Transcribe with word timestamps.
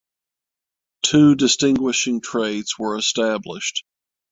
Two 1.03 1.35
distinguishing 1.35 2.21
traits 2.21 2.79
were 2.79 2.97
established. 2.97 3.85